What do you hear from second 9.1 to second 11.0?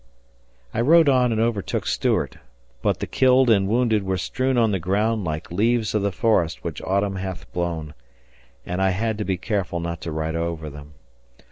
to be careful not to ride over them.